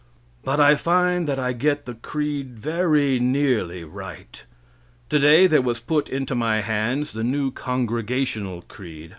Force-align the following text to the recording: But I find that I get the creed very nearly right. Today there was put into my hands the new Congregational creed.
But 0.43 0.59
I 0.59 0.73
find 0.73 1.27
that 1.27 1.37
I 1.37 1.53
get 1.53 1.85
the 1.85 1.93
creed 1.93 2.57
very 2.57 3.19
nearly 3.19 3.83
right. 3.83 4.43
Today 5.11 5.45
there 5.45 5.61
was 5.61 5.79
put 5.79 6.09
into 6.09 6.33
my 6.33 6.61
hands 6.61 7.13
the 7.13 7.23
new 7.23 7.51
Congregational 7.51 8.63
creed. 8.63 9.09